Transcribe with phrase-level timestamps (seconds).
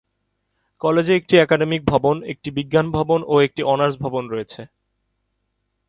[0.81, 4.61] কলেজে একটি একাডেমিক ভবন, একটি বিজ্ঞান ভবন ও একটি অনার্স ভবন রয়েছে।